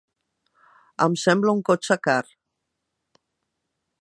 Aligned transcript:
Em 1.07 1.17
sembla 1.25 1.55
un 1.59 1.63
cotxe 1.69 1.99
car. 2.09 2.21